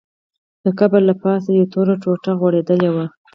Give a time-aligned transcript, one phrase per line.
[0.63, 3.05] د قبر له پاسه یوه توره ټوټه غوړېدلې وه.